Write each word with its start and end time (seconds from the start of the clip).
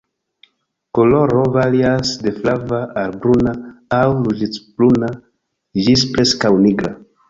Koloro 0.95 1.43
varias 1.51 2.17
de 2.25 2.33
flava 2.39 2.81
al 3.03 3.15
bruna 3.25 3.55
aŭ 4.01 4.03
ruĝecbruna 4.27 5.15
ĝis 5.85 6.11
preskaŭ 6.17 6.57
nigra. 6.69 7.01